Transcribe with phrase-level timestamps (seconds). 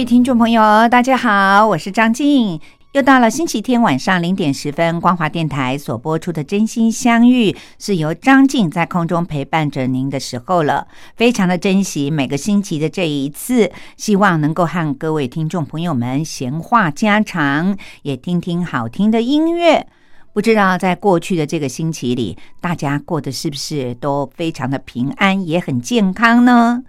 [0.00, 2.58] 各位听众朋友，大家好，我是张静。
[2.92, 10.86] 又到了星期天晚上零点十分，光华电台所播出的《真心相遇》是由张静在空中陪伴着您的时候了。
[11.16, 19.86] 非常的珍惜每个星期的这一次，希望能够和各位听众朋友们闲话家常，也听听好听的音乐。
[20.32, 26.84] 不知道在过去的这个星期里，大家过得是不是都非常的平安，也很健康呢？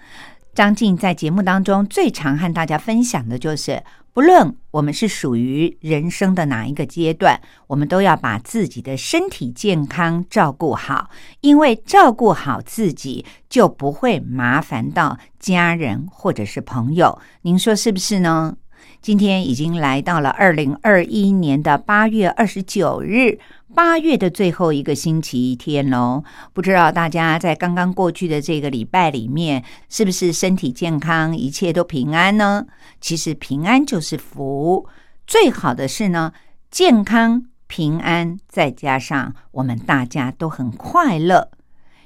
[0.53, 3.81] 张静在节目当中最常和大家分享的就是，
[4.13, 17.17] 不论我们是属于人生的哪一个阶段，我们都要把自己的身体健康照顾好，因为照顾好自己，就不会麻烦到家人或者是朋友。
[17.43, 18.57] 您说是不是呢？
[19.01, 23.39] 今天已经来到了二零二一年的八月二十九日。
[23.73, 32.65] 八月的最后一个星期天喽，不知道大家在刚刚过去的这个礼拜里面，是不是身体健康，一切都平安呢？
[32.99, 34.87] 其实平安就是福，
[35.25, 36.33] 最好的是呢，
[36.69, 41.49] 健康平安，再加上我们大家都很快乐。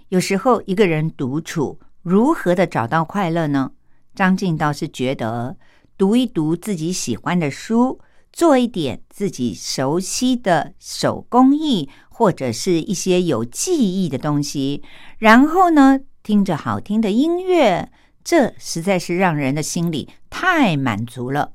[0.09, 3.71] 有时候一个人独处，如何的找到快乐呢？
[4.13, 5.57] 张静倒是觉得，
[5.97, 7.99] 读一读自己喜欢的书。
[8.35, 14.83] 做一点自己熟悉的手工艺，或者是一些有记忆的东西，
[15.17, 17.89] 然后呢，听着好听的音乐，
[18.25, 21.53] 这实在是让人的心里太满足了。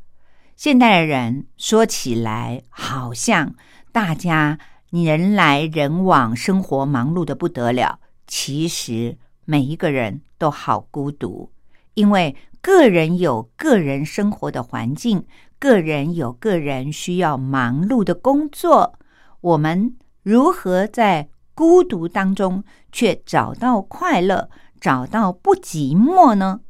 [0.57, 3.55] 现代人说起来，好像
[3.93, 8.01] 大家人来人往，生活忙碌的不得了。
[8.27, 11.51] 其实每一个人都好孤独，
[11.93, 15.27] 因为个人有个人生活的环境。
[15.61, 18.99] 个人有个人需要忙碌的工作，
[19.43, 24.49] 我们如何在孤独当中却找到快乐，
[24.81, 26.61] 找到不寂寞呢？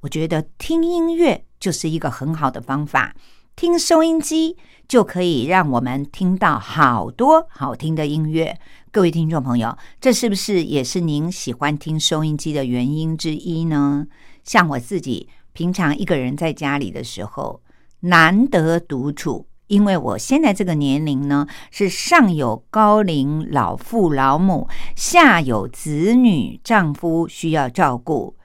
[0.00, 3.16] 我觉得听音乐就是一个很好的方法，
[3.56, 8.58] 听收音机就可以让我们听到好多好听的音乐。
[8.92, 14.06] 各位听众朋友，这是不是也是您喜欢听收音机的原因之一呢？
[14.42, 17.63] 像我自己平常一个人在家里的时候。
[18.04, 28.36] 难得独处，因为我现在这个年龄呢，是上有高龄老父老母，下有子女丈夫需要照顾，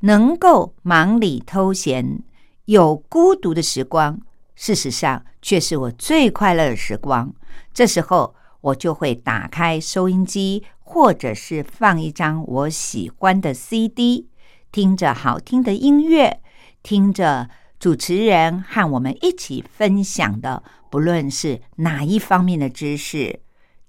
[0.00, 2.22] 能够忙里偷闲，
[2.64, 4.20] 有孤独的时光，
[4.56, 7.32] 事实上却是我最快乐的时光。
[7.72, 14.26] 这时候，我就会打开收音机，或者是放一张我喜欢的 CD，
[14.72, 16.40] 听着好听的音乐，
[16.82, 17.48] 听着。
[17.84, 23.40] 主持人和我们一起分享的，不论是哪一方面的知识，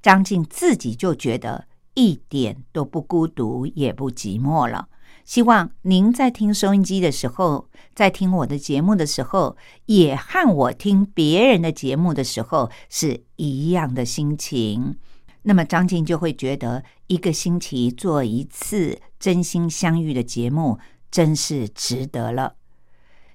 [0.01, 4.89] 张静自己就觉得一点都不孤独，也不寂寞了。
[5.23, 9.55] 希望您在听收音机的时候，在听我的节目的时候，
[9.85, 14.97] 也和我听别人的节目的时候是一样的心情。
[15.43, 20.79] 那么张静就会觉得，一个星期做一次真心相遇的节目，
[21.09, 22.55] 真是值得了。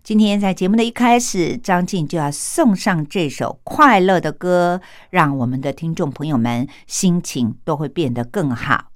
[0.02, 4.80] 今天在节目的一开始，张静就要送上这首快乐的歌，
[5.10, 8.86] 让我们的听众朋友们心情都会变得更好。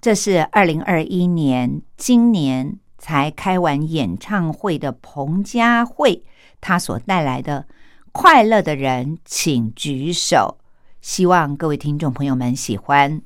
[0.00, 6.24] 这是二零二一年今年才开完演唱会的彭佳慧，
[6.60, 7.66] 她所带来的
[8.10, 10.58] 《快乐的人请举手》，
[11.00, 13.22] 希望各位听众朋友们喜欢。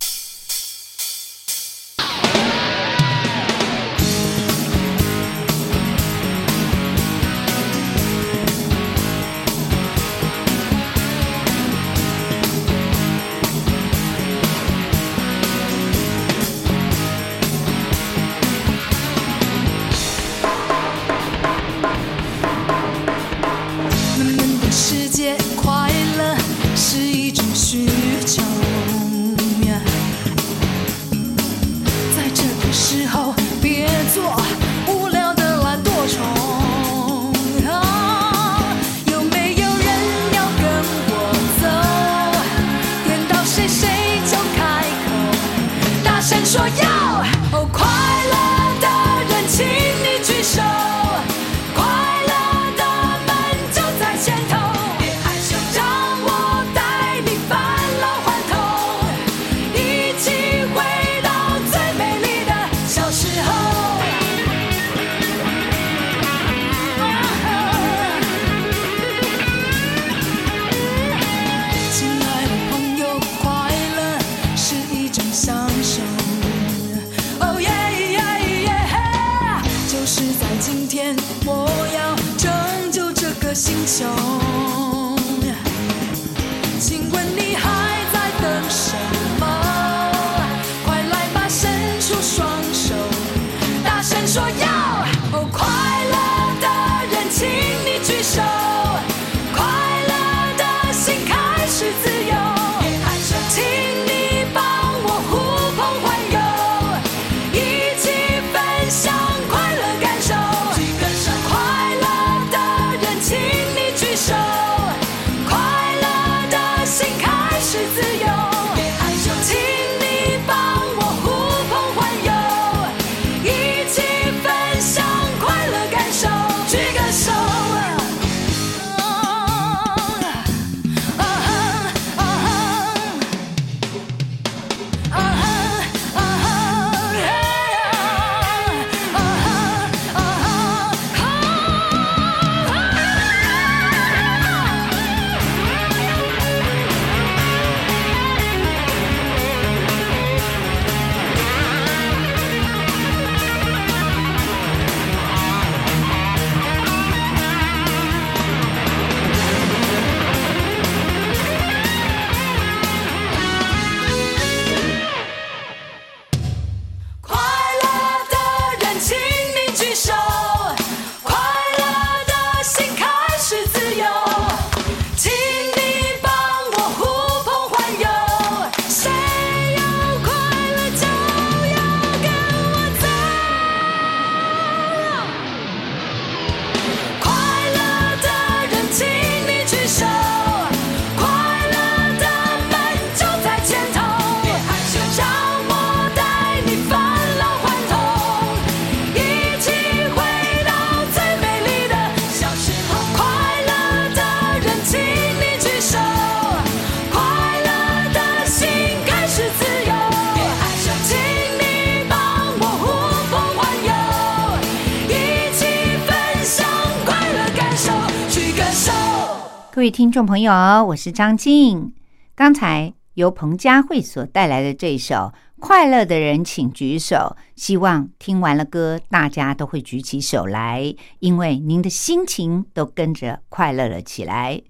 [219.87, 220.53] 位听众朋友，
[220.87, 221.95] 我是张静。
[222.35, 225.15] 刚才由彭佳慧所带来的这首
[225.61, 234.61] 《快乐的人请举手》，希望听完了歌，大家都会举起手来，因为您的心情都跟着快乐了起来。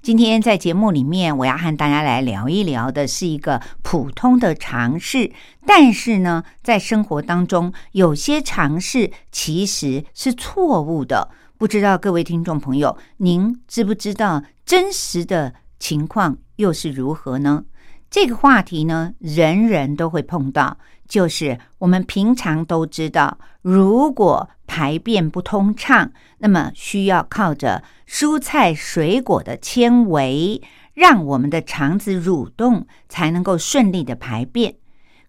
[0.00, 5.30] 今天在节目里面，我要和大家来聊一聊的是一个普通的尝试，
[5.66, 11.28] 但是呢，在生活当中，有些尝试其实是错误的。
[11.62, 17.64] 不知道各位听众朋友，您知不知道真实的情况又是如何呢？
[18.10, 20.76] 这个话题呢，人人都会碰到，
[21.06, 30.60] 就是我们平常都知道，如果排便不通畅，那么需要靠着蔬菜水果的纤维，
[30.94, 34.74] 让我们的肠子蠕动，才能够顺利的排便。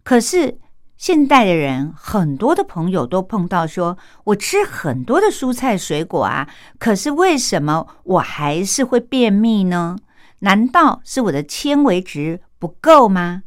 [0.03, 0.57] 可是
[1.05, 6.47] 现代的人，很多的朋友都碰到说，我吃很多的蔬菜水果啊，
[6.79, 9.97] 可是为什么我还是会便秘呢？
[10.39, 13.43] 难道是我的纤维值不够吗？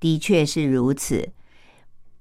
[0.00, 1.28] 的确是如此。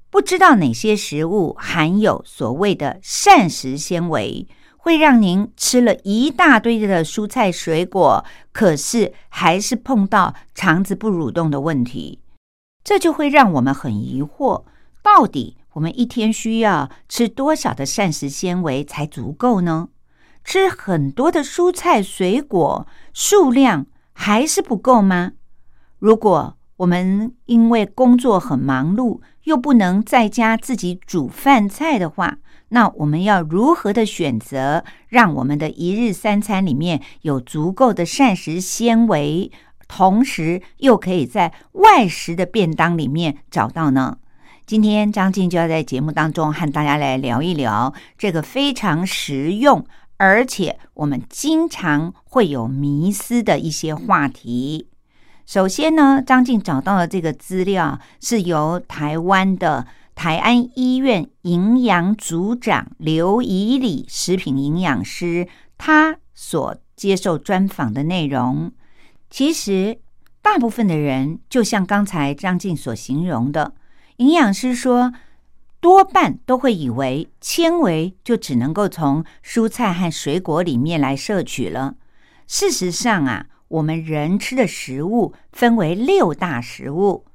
[0.09, 12.19] 不知道哪些食物含有所谓的膳食纤维，会让您吃了一大堆的蔬菜水果，可是还是碰到肠子不蠕动的问题。
[12.83, 14.63] 这就会让我们很疑惑，
[15.03, 19.89] 到底我们一天需要吃多少的膳食纤维才足够呢？
[20.43, 25.33] 吃很多的蔬菜水果数量还是不够吗？
[25.99, 32.37] 如果我们因为工作很忙碌，又不能在家自己煮饭菜的话，
[32.69, 39.51] 那我们要如何的选择，让我们的一日三餐里面有足够的膳食纤维，
[39.87, 44.17] 同时又可以在外食的便当里面找到呢？
[44.65, 54.87] 今天张静就要在节目当中和大家来聊一聊这个非常实用，而且我们经常会有迷思的一些话题。
[55.45, 65.45] 首先呢，张静找到的这个资料是由台湾的台安医院营养组长刘以礼食品营养师
[65.77, 68.71] 他所接受专访的内容。
[69.29, 69.99] 其实，
[70.41, 73.73] 大部分的人就像刚才张静所形容的，
[74.17, 75.11] 营养师说，
[75.79, 81.95] 多半都会以为纤维就只能够从蔬菜和水果里面来摄取了。
[82.47, 87.25] 事实上啊，我们人吃的食物分为六大食物，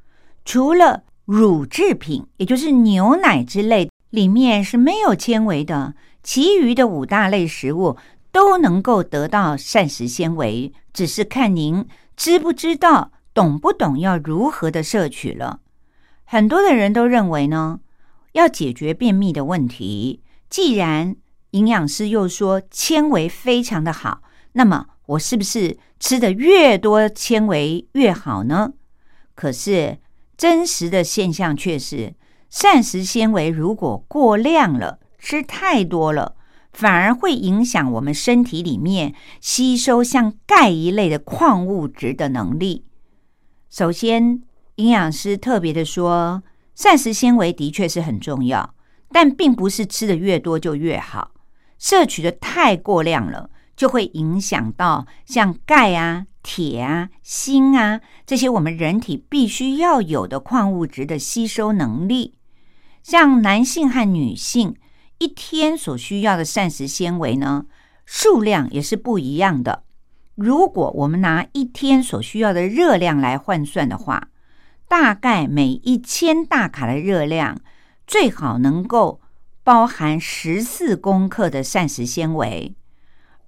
[0.44, 7.97] 除了乳制品，也就是牛奶之类里面是没有纤维的，其余的五大类食物
[8.30, 15.61] 都能够得到膳食纤维，只是看您知不知道、懂不懂要如何的摄取了。
[16.30, 17.80] 很多的人都认为呢，
[18.32, 20.20] 要解决便秘的问题，
[20.50, 21.16] 既然
[21.52, 24.20] 营养师又说纤维非常的好，
[24.52, 28.75] 那么我是不是吃的越多纤维越好呢？
[29.35, 29.97] 可是
[30.37, 32.14] 真实的现象却是，
[32.50, 36.37] 膳食纤维如果过量了，吃太多了，
[36.75, 42.85] 反而会影响我们身体里面吸收像钙一类的矿物质的能力。
[43.70, 44.42] 首先，
[44.78, 46.40] 营养师特别的说，
[46.76, 48.75] 膳食纤维的确是很重要，
[49.11, 51.32] 但并不是吃的越多就越好。
[51.80, 62.37] 摄取的太过量了，就会影响到像钙啊、铁啊、锌啊这些我们人体必须要有的矿物质的吸收能力。
[63.02, 64.76] 像男性和女性
[65.18, 67.66] 一天所需要的膳食纤维呢，
[68.04, 69.82] 数量也是不一样的。
[70.37, 74.28] 如果我们拿一天所需要的热量来换算的话，
[74.88, 77.61] 大概每一千大卡的热量
[78.07, 79.21] 最好能够。
[79.64, 82.75] 包含十四公克的膳食纤维，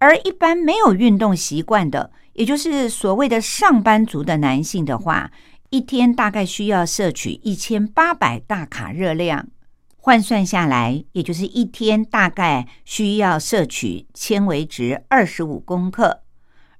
[0.00, 5.30] 而一般没有运动习惯的，也就是所谓的上班族的男性的话，
[5.70, 9.49] 一天大概需要摄取一千八百大卡热量，
[9.97, 16.20] 换算下来，也就是一天大概需要摄取纤维值二十五公克。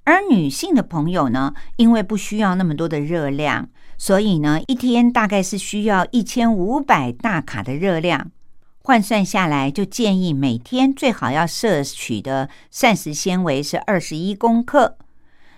[0.03, 3.69] 而女性的朋友呢，因为不需要那么多的热量，
[4.01, 8.31] 所以呢，一天大概是需要一千五百大卡的热量。
[8.79, 14.97] 换算下来，就建议每天最好要摄取的膳食纤维是二十一公克。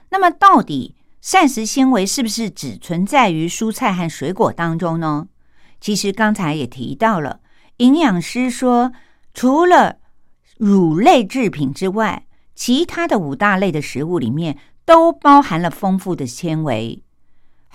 [0.09, 5.29] 那么，到底膳食纤维是不是只存在于蔬菜和水果当中呢？
[5.79, 7.39] 其实刚才也提到了，
[7.77, 8.91] 营养师说，
[9.33, 10.00] 除了
[10.57, 17.01] 乳类制品之外，其他的五大类的食物里面都包含了丰富的纤维。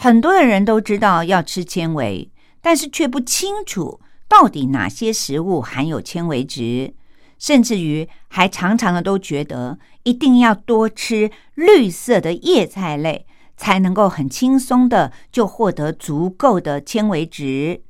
[0.00, 2.30] 很多的人都知道要吃纤维，
[2.62, 4.00] 但是却不清楚。
[4.28, 6.94] 到底哪些食物含有纤维质？
[7.36, 13.26] 甚至于还常常的都觉得一定要多吃绿色的叶菜类，
[13.56, 17.82] 才能够很轻松的就获得足够的纤维质。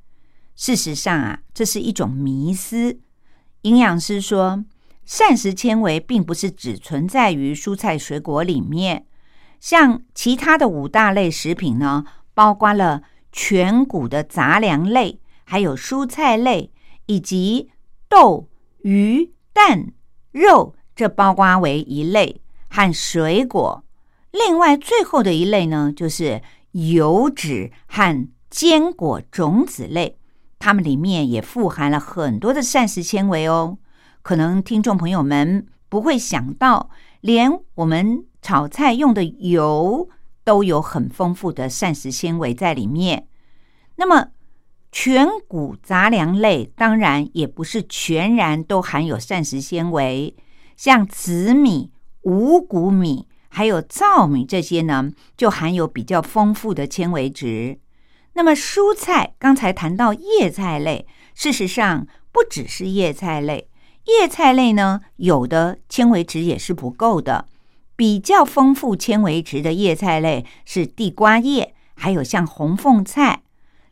[0.57, 2.99] 事实上啊，这是一种迷思。
[3.63, 4.65] 营养师说，
[5.05, 9.05] 膳食纤维并不是只存在于蔬菜水果里面，
[9.61, 15.21] 像其他的五大类食品呢，包括了全谷的杂粮类。
[15.51, 16.71] 还有蔬菜类
[17.07, 17.71] 以及
[18.07, 18.51] 豆、
[18.83, 19.95] 鱼、蛋、
[20.31, 23.83] 肉，这包括为一类和水果。
[24.31, 30.19] 另外，最后的一类呢，就是油脂和坚果种子类，
[30.59, 33.79] 它们里面也富含了很多的膳食纤维哦。
[34.21, 36.91] 可能听众朋友们不会想到，
[37.23, 40.09] 连我们炒菜用的油
[40.45, 43.27] 都有很丰富的膳食纤维在里面。
[43.97, 44.29] 那么，
[44.91, 50.35] 全谷杂粮类当然也不是全然都含有膳食纤维，
[50.77, 51.91] 像紫米、
[52.23, 57.81] 五谷米还有糙米这些呢，就含有比较丰富的纤维质。
[58.35, 63.69] 那么蔬菜，刚才谈到叶菜类，事实上不只是叶菜类，
[64.07, 67.47] 叶菜类呢有的纤维质也是不够的。
[67.99, 73.43] 比较丰富纤维质的叶菜类是地瓜叶，还有像红凤菜。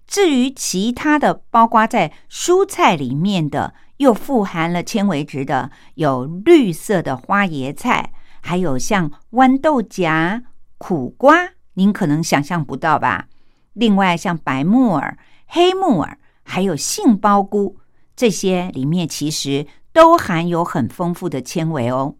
[0.06, 10.44] 至于其他的，包括在蔬菜里面的，又富含了纤维质的，有绿色的花椰菜，还有像豌豆荚、
[10.78, 13.26] 苦瓜，您可能想象不到吧？
[13.72, 17.80] 另外，像白木耳、黑木耳，还有杏鲍菇，
[18.14, 22.14] 这些里面其实都含有很丰富的纤维哦。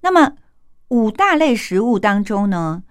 [0.00, 0.32] 那么
[0.88, 2.82] 五大类食物当中呢，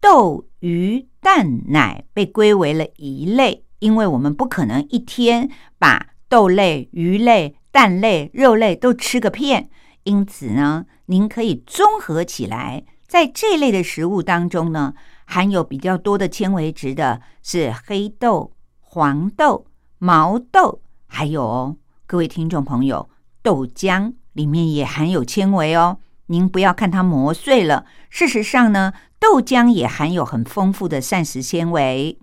[0.00, 1.08] 豆、鱼。
[1.24, 9.70] 蛋奶被归为了一类，因为我们不可能一天把豆类、鱼类、蛋类、肉类都吃个遍，
[10.02, 14.94] 因此呢，您可以综合起来，在这类的食物当中呢，
[15.24, 19.66] 含有比较多的纤维质的是黑豆、黄豆、
[19.98, 21.76] 毛豆，还有哦
[22.08, 23.08] 各位听众朋友，
[23.44, 25.98] 豆浆里面也含有纤维哦。
[26.26, 28.92] 您不要看它磨碎了，事实上呢。
[29.22, 32.18] 豆浆也含有很丰富的膳食纤维，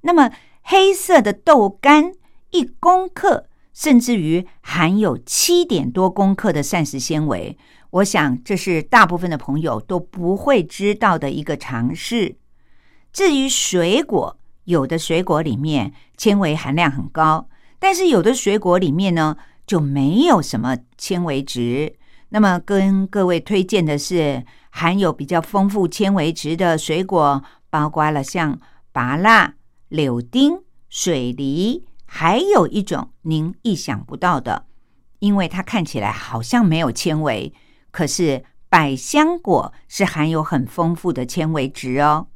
[0.00, 0.32] 那么
[0.62, 2.14] 黑色的豆干
[2.50, 7.56] 一公克，甚至于含有七点多公克的膳食纤维。
[7.90, 12.34] 我想这是大部分的朋友都不会知道的一个常识。
[13.12, 21.94] 至于水果，有的水果里面纤维含量很高，但是有的水果里面呢就没有什么纤维值。
[22.34, 28.58] 那么跟各位推荐的是含有比较丰富纤维质的水果，包括了像
[28.90, 29.52] 芭乐、
[29.88, 34.64] 柳丁、水梨，还有一种您意想不到的，
[35.18, 37.52] 因为它看起来好像没有纤维，
[37.90, 42.28] 可是百香果是含有很丰富的纤维质哦。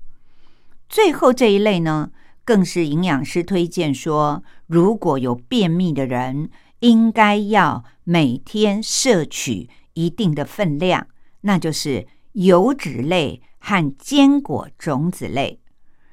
[0.91, 2.11] 最后这一类呢，
[2.45, 6.51] 更是营养师推荐说，如果有便秘的人，
[6.81, 11.09] 应该要每天摄取一定的分量，
[11.41, 15.61] 那就是油脂类和坚果种子类。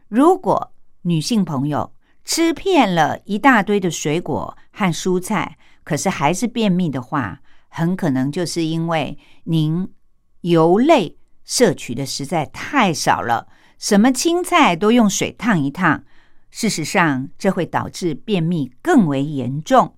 [0.07, 0.73] 如果
[1.03, 9.91] 女性朋友吃遍了一大堆的水果和蔬菜，可是还是便秘的话，很可能就是因为您
[10.41, 13.47] 油类摄取的实在太少了。
[13.77, 16.05] 什么青菜都用水烫一烫，
[16.51, 19.97] 事实上这会导致便秘更为严重。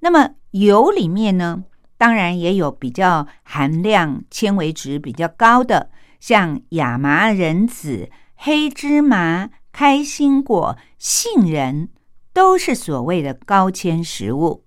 [0.00, 1.62] 那么油里面呢，
[1.98, 11.88] 当然也有比较含量纤维值比较高的，像亚麻仁籽、黑芝麻、开心果、杏仁，
[12.32, 14.64] 都是所谓的高纤食物。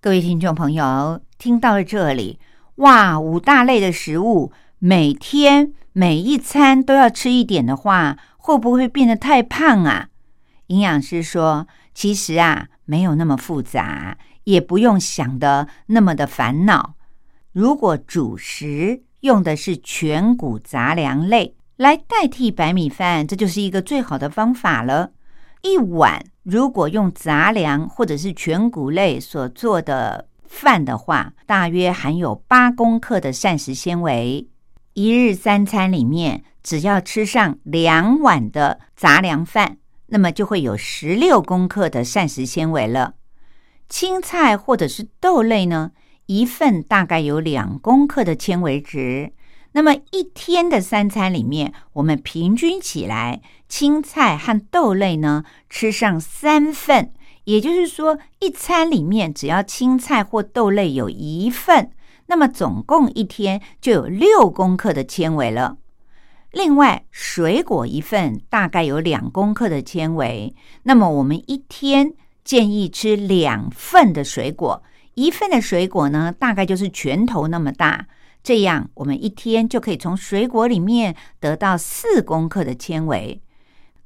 [0.00, 2.38] 各位听众朋友，听到了这里，
[2.76, 5.74] 哇，五大类的食物，每天。
[5.94, 10.08] 每一餐都要吃一点的话，会不会变得太胖啊？
[10.68, 16.94] 营养师说，其实啊，没有那么复杂，也不用想的那么的烦恼。
[17.52, 25.12] 如果主食用的是全谷杂粮类来代替白米饭，这就是一个最好的方法了。
[25.62, 34.48] 一碗如果用杂粮或者是全谷类所做的饭的话，大约含有八公克的膳食纤维。
[34.94, 43.14] 一日三餐里面，只要吃上两碗的杂粮饭，那么就会有十六公克的膳食纤维了。
[43.92, 45.90] 青菜或者是豆类呢，
[46.24, 49.34] 一份大概有两公克的纤维值。
[49.72, 57.12] 那么一天的三餐里面，我们平均起来，青菜和豆类呢吃上三份，
[57.44, 61.90] 也就是说，一餐里面只要青菜或豆类有一份。
[62.28, 65.76] 那么总共一天就有六公克的纤维了。
[66.50, 70.54] 另外，水果一份大概有两公克的纤维。
[70.84, 74.82] 那么我们一天建议吃两份的水果，
[75.14, 78.06] 一份的水果呢，大概就是拳头那么大。
[78.42, 83.40] 这样我们一天就可以从水果里面得到四公克的纤维。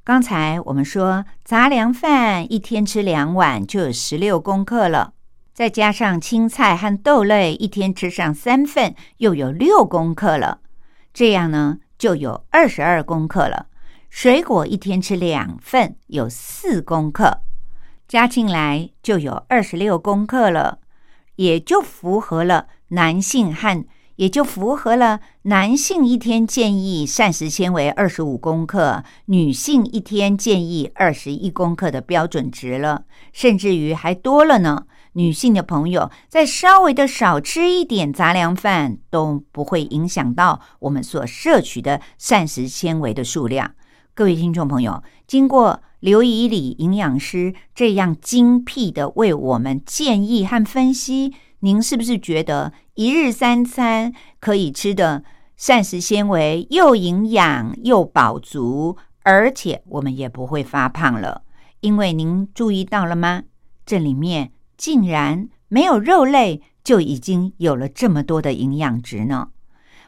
[0.04, 5.14] 刚才我们说杂粮饭一天吃两碗就有十六公克了。
[5.54, 10.60] 再加上青菜和豆类，一天吃上三份，又有六公克了。
[11.14, 13.68] 这样呢，就有二十二公克了。
[14.10, 17.40] 水果一天吃两份，有四公克，
[18.08, 20.78] 加进来就有二十六公克了，
[21.36, 34.86] 也就符合了男性和也就符合了男性一天建议膳食纤维二十五公克，女性一天建议二十一公克的标准值了，甚至于还多了呢。
[35.12, 43.72] 女性的朋友再稍微的少吃一点杂粮饭，都不会影响到我们所摄取的膳食纤维的数量。
[44.14, 55.24] 各位听众朋友，经过刘以礼营养师这样精辟的为我们建议和分析，您是不是觉得一日三餐可以吃的
[55.56, 61.42] 膳食纤维又营养又饱足，而且我们也不会发胖了？
[61.80, 63.42] 因为您注意到了吗？
[63.84, 64.52] 这里面。
[64.78, 69.48] 竟然没有肉类，就已经有了这么多的营养值呢。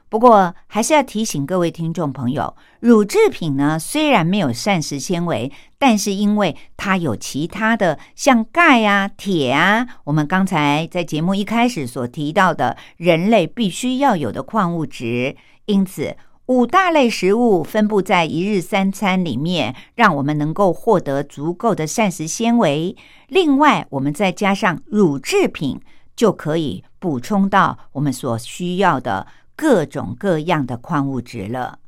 [0.09, 16.17] 不过，还是要提醒各位听众朋友，乳制品呢虽然没有膳食纤维，但是因为它有其他的像钙啊、铁啊，我们刚才在节目一开始所提到的人类必须要有的矿物质，因此。
[16.47, 22.97] 五大类食物分布在一日三餐里面，让我们能够获得足够的膳食纤维。
[23.27, 25.79] 另外，我们再加上乳制品，
[26.17, 29.27] 就可以补充到我们所需要的
[29.59, 31.81] 各种各样的矿物质了。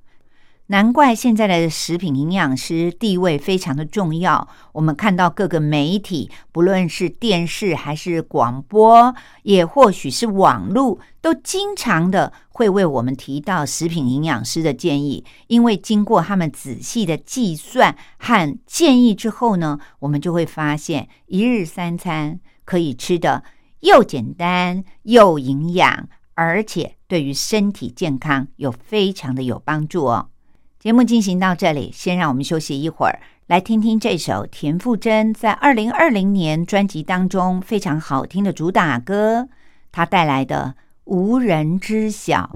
[0.66, 4.48] 难怪现在的食品营养师地位非常的重要。
[4.72, 15.24] 我们看到各个媒体，不论是电视还是广播，也或许是网络，都经常的会为我们提到食品营养师的建议。
[15.48, 23.42] 因为经过他们仔细的计算和建议之后呢，我们就会发现一日三餐可以吃的
[23.80, 26.08] 又简单又营养，
[26.42, 30.30] 而且对于身体健康有非常的有帮助哦。
[30.78, 39.50] 节目进行到这里先让我们休息一会儿来听听这首田馥甄在二零二零年专辑当中非常好听的主打歌
[39.92, 42.48] 它带来的无人知晓。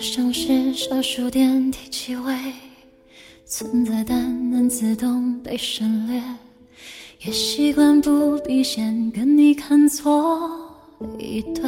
[0.00, 2.34] 像是小书店第七位
[3.44, 6.22] 存在，但能自动被省略。
[7.20, 10.48] 也习惯不必先跟你看错
[11.18, 11.62] 一对。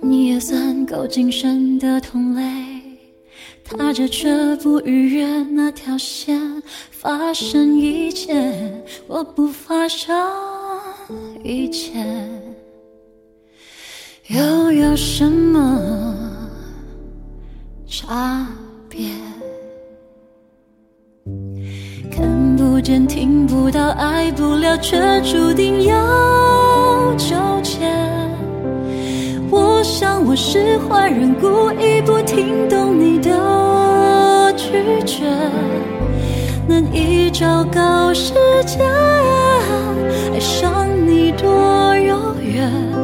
[0.00, 2.42] 你也算够精神的同类，
[3.64, 6.62] 踏着却不逾越那条线。
[6.90, 10.16] 发生一切，我不发生
[11.42, 12.04] 一切。
[14.28, 16.14] 又有什么
[17.86, 18.46] 差
[18.88, 19.10] 别？
[22.10, 27.80] 看不见听不到爱不了却注定要纠结
[29.50, 35.24] 我想我是坏人故意不听懂你的拒绝。
[36.66, 38.32] 难以昭告世
[38.64, 38.82] 界
[40.32, 41.46] 爱上你多
[41.98, 43.03] 遥远。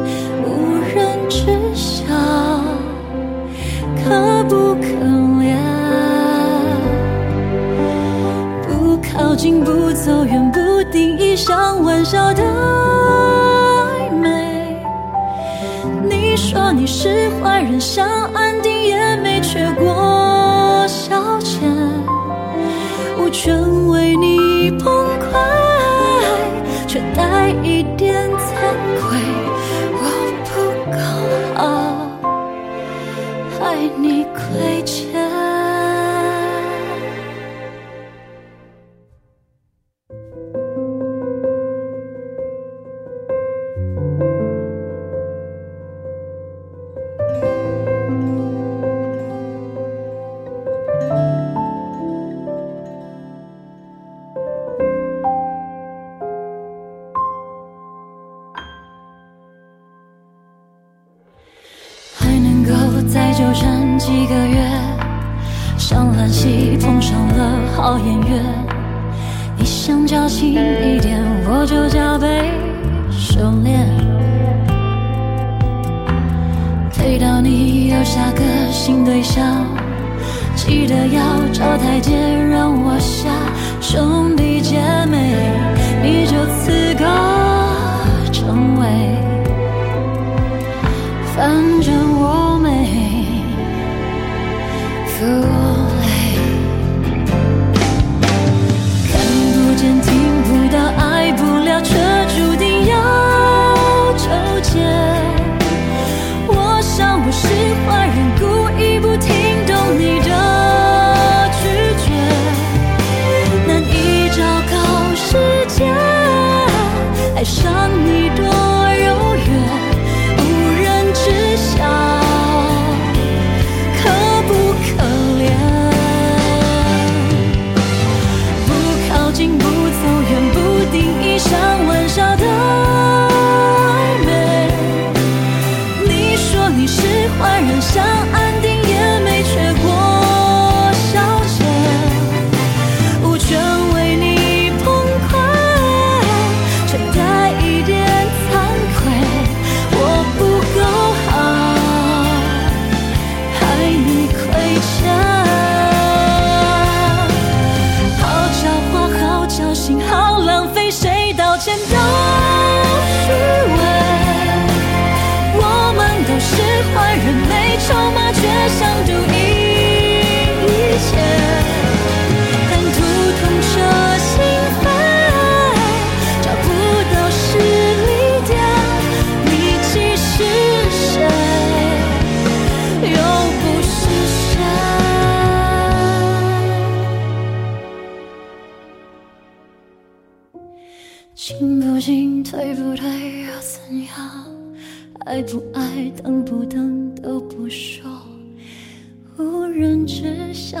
[199.71, 200.79] 人知晓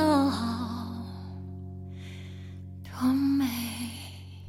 [2.83, 3.45] 多美。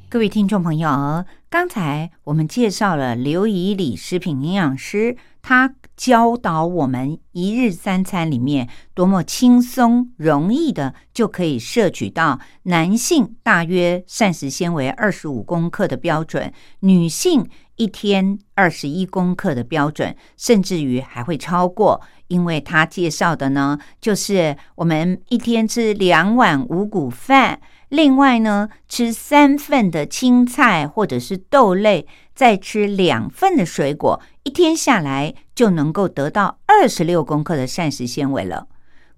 [0.09, 5.73] 各位听众朋友刚才我们介绍了刘仪礼食品营养师他
[6.03, 22.01] 教导我们一日三餐里面多么轻松容易的就可以摄取到男性大约膳食纤维二十五公克的标准，女性一天二十一公克的标准，甚至于还会超过。
[22.27, 38.67] 因为他介绍的呢，就是我们一天吃两碗五谷饭，另外呢吃三份的青菜或者是豆类，再吃两份的水果，一天下来就能够得到二十六公克的膳食纤维了。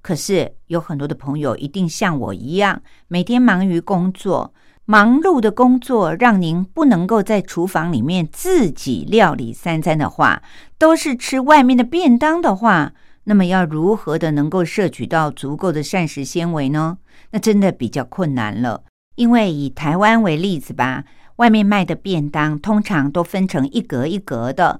[0.01, 4.53] 可是有很多的朋友一定像我一样，每天忙于工作，
[4.85, 10.43] 忙碌的工作让您不能够在厨房里面自己料理三餐的话，
[10.77, 12.93] 都是吃外面的便当的话。
[13.23, 16.99] 那么要如何的能够摄取到足够的膳食纤维呢？
[17.31, 18.83] 那真的比较困难了。
[19.15, 21.05] 因为以台湾为例子吧，
[21.37, 24.79] 外面卖的便当通常都分成一格一格的，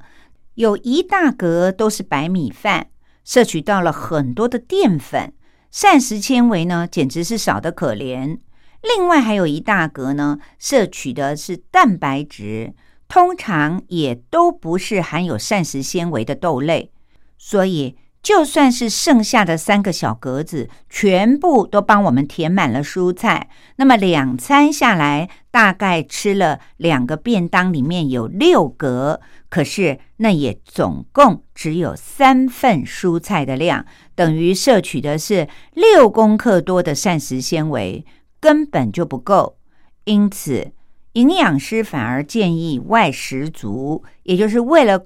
[0.53, 2.87] 有一大格都是白米饭，
[3.23, 5.33] 摄取到了很多的淀粉，
[5.69, 8.39] 膳食纤维呢简直是少得可怜。
[8.81, 12.73] 另外还有一大格呢，摄取的是蛋白质，
[13.07, 16.91] 通常也都不是含有膳食纤维的豆类，
[17.37, 17.97] 所以。
[18.25, 33.85] 就算是剩下的三个小格子，全部都帮我们填满了蔬菜，那么两餐下来，大概吃了两个便当，里面有六格，可是那也总共只有三份蔬菜的量，
[34.15, 38.03] 等于摄取的是六公克多的膳食纤维，
[38.39, 39.59] 根本就不够。
[40.05, 40.71] 因此，
[41.13, 45.05] 营养师反而建议外食族，也就是为了。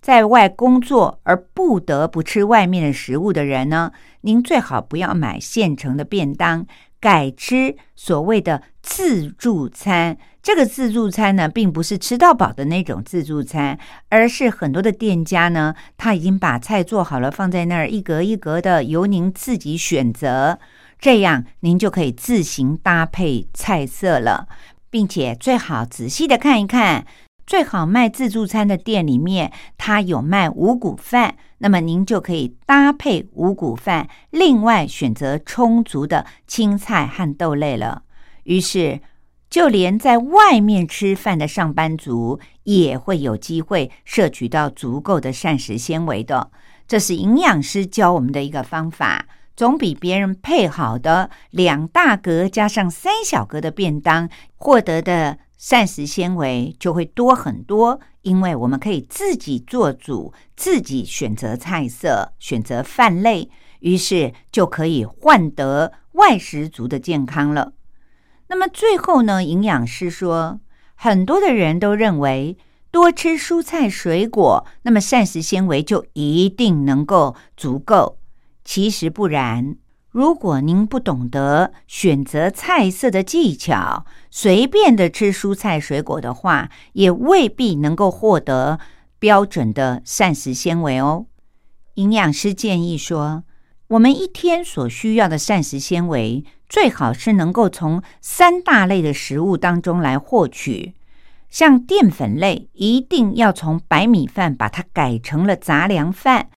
[0.00, 6.66] 在外工作而不得不吃外面的食物的人呢，您最好不要买现成的便当，
[7.00, 10.16] 改吃所谓的自助餐。
[10.40, 20.58] 这个自助餐呢，并不是吃到饱的那种自助餐，而是很多的店家呢，他已经把菜做好了，放在那儿一格一格的，由您自己选择，
[20.98, 24.48] 这样您就可以自行搭配菜色了，
[24.88, 27.04] 并且最好仔细的看一看。
[27.48, 38.02] 最好卖自助餐的店里面，它有卖五谷饭，那么您就可以搭配五谷饭，另外选择充足的青菜和豆类了。
[38.44, 39.00] 于是，
[39.48, 46.50] 就连在外面吃饭的上班族也会有机会摄取到足够的膳食纤维的。
[46.86, 49.24] 这是营养师教我们的一个方法，
[49.56, 55.38] 总比别人配好的两大格加上三小格的便当获得的。
[55.58, 67.72] 膳食纤维就会多很多，因为我们可以自己做主，自己选择菜色，选择饭类，于是就可以换得外食族的健康了。
[68.46, 70.60] 那么最后呢，营养师说，
[70.94, 72.56] 很多的人都认为
[72.92, 78.18] 多吃蔬菜水果，那么膳食纤维就一定能够足够，
[78.64, 79.76] 其实不然。
[80.10, 88.78] 如果您不懂得选择菜色的技巧，随便的吃蔬菜水果的话，也未必能够获得
[89.18, 91.26] 标准的膳食纤维哦。
[91.94, 93.44] 营养师建议说，
[93.88, 100.94] 我们一天所需要的膳食纤维，最好是能够从三大类的食物当中来获取。
[101.50, 106.48] 像淀粉类，一定要从白米饭把它改成了杂粮饭。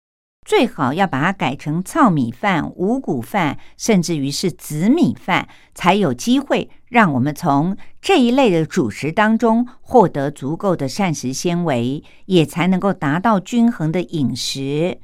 [0.46, 14.98] 最好要把它改成糙米饭、五谷饭，甚至于是紫米饭，才有机会让我们从这一类的主食当中获得足够的膳食纤维，也才能够达到均衡的饮食。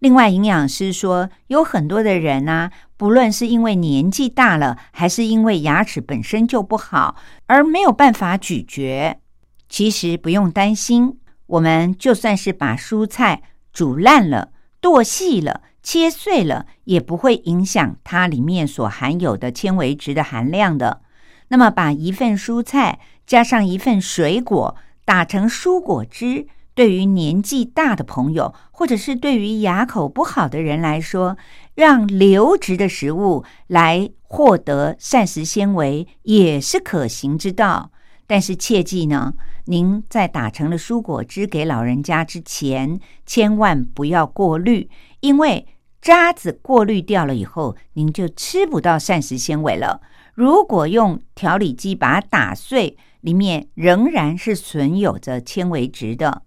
[0.00, 9.20] 另外，营养师说，有很多的人啊，不论是因为年纪大了，还是因为牙齿本身就不好，而没有办法咀嚼。
[9.68, 14.52] 其实不用担心，我们就算是把蔬菜煮烂了。
[14.80, 21.02] 剁细了、切碎了，也不会影响它里面所含有的纤维质的含量的。
[21.48, 31.36] 那么，把一份蔬菜加上一份水果打成蔬果汁，对于年纪大的朋友，或者是对于牙口不好的人来说，
[31.74, 37.90] 让流质的食物来获得膳食纤维，也是可行之道。
[38.26, 39.32] 但是切记呢，
[39.70, 44.88] 您在打成了蔬果汁给老人家之前，千万不要过滤，
[45.20, 45.66] 因为
[46.00, 50.00] 渣子过滤掉了以后，您就吃不到膳食纤维了。
[50.32, 56.44] 如果用调理机把它打碎，里面仍然是存有着纤维质的。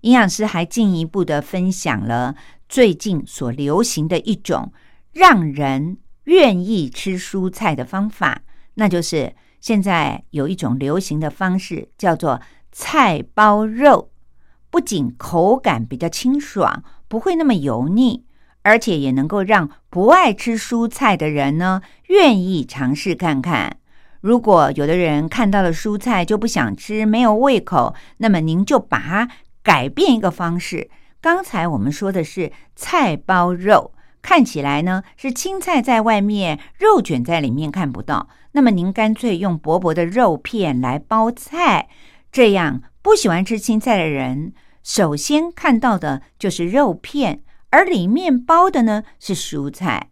[0.00, 2.34] 营养师还进一步的分享了
[2.68, 4.72] 最近所流行的一种
[5.12, 8.42] 让人愿意吃蔬菜的方法，
[8.74, 9.32] 那就是。
[9.60, 12.40] 现在有一种流行的方式，叫做
[12.70, 14.10] 菜包肉，
[14.70, 18.24] 不仅口感比较清爽，不会那么油腻，
[18.62, 23.78] 而且也能够让不爱吃蔬菜的人呢愿意尝试看看。
[24.20, 29.28] 如果有的人看到了蔬菜就不想吃，没有胃口，那么您就把它
[29.62, 30.90] 改变一个方式。
[31.20, 33.92] 刚才我们说的是菜包肉，
[34.28, 38.28] 看起来呢是青菜在外面，肉卷在里面看不到。
[38.52, 41.88] 那么您干脆用薄薄的肉片来包菜，
[42.30, 50.10] 这样不喜欢吃青菜的人，首先看到的就是肉片，而里面包的呢是蔬菜。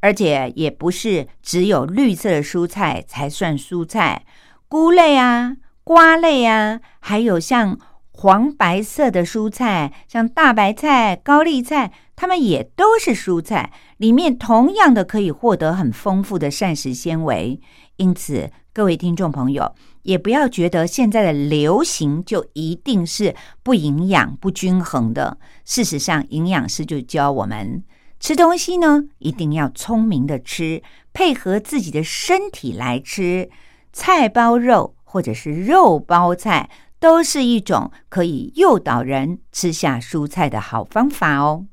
[0.00, 4.24] 而且也不是只有绿色的蔬菜才算蔬菜，
[4.66, 7.78] 菇类啊、瓜类啊，还有像
[8.12, 17.60] 黄白色的蔬菜，像大白菜、高丽菜，它们也都是蔬菜，里面同样的可以获得很丰富的膳食纤维。
[17.94, 25.38] 因此，各位听众朋友，也不要觉得现在的流行就一定是不营养、不均衡的。
[25.64, 27.84] 事实上，营养师就教我们。
[28.18, 33.48] 吃东西呢，一定要聪明的吃，配合自己的身体来吃。
[33.92, 41.66] 菜包肉或者是肉包菜，都是一种可以诱导人吃下蔬菜的好方法哦。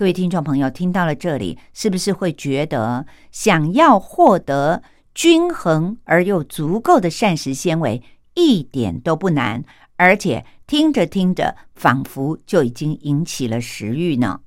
[0.00, 4.82] 各位听众朋友，听到了这里，是不是会觉得想要获得
[5.14, 9.62] 均衡而又足够的膳食纤维，一点都不难？
[9.98, 14.40] 而且听着听着，仿佛就已经引起了食欲呢？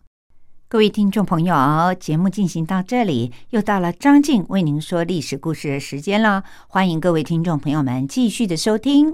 [0.67, 6.43] 各位听众朋友，节目进行到这里，又到了张静为您说历史故事的时间了。
[6.67, 9.13] 欢迎各位听众朋友们继续的收听。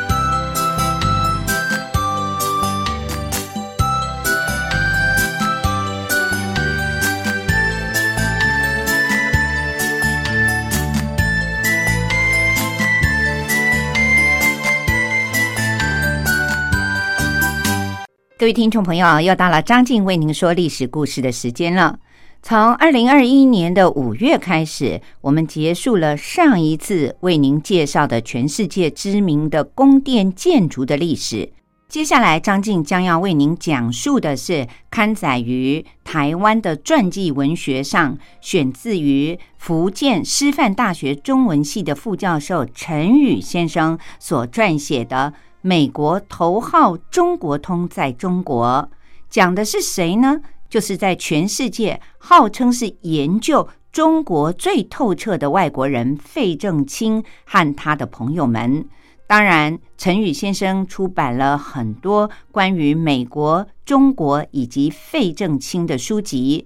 [18.41, 21.99] 各位听众朋友，又到了张静为您说历史故事的时间了。
[22.41, 31.53] 从二零二一年的五月开始，我们结束了上一次为您介绍的全世界知名的宫殿建筑的历史。
[31.87, 45.31] 接下来，张静将要为您讲述的是刊载于台湾的传记文学上，选自于福建师范大学中文系的副教授陈宇先生所撰写的。
[45.61, 48.89] 美国头号中国通在中国
[49.29, 50.41] 讲的是谁呢？
[50.69, 58.85] 就是在全世界号称是研究中国最透彻的外国人费正清和他的朋友们。
[59.27, 66.65] 当然，陈宇先生出版了很多关于美国、中国以及费正清的书籍，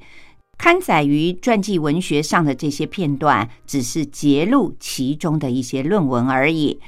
[0.57, 6.79] 刊载于传记文学上的这些片段，只是揭露其中的一些论文而已。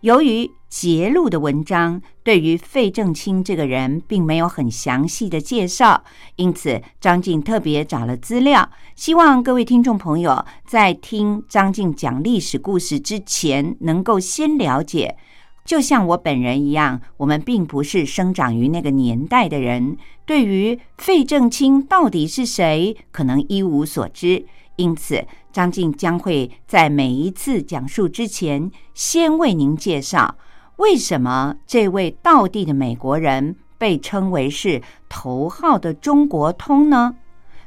[0.00, 6.04] 由于揭露的文章对于费正清这个人并没有很详细的介绍，
[6.36, 15.18] 因此张静特别找了资料，希望各位听众朋友在听张静讲历史故事之前，能够先了解。
[15.66, 24.46] 就像我本人一样，我们并不是生长于那个年代的人，对于费正清到底是谁，可能一无所知。
[24.76, 30.36] 因此，张静将会在每一次讲述之前，先为您介绍。
[30.76, 37.16] 为什么这位道地的美国人被称为是头号的中国通呢？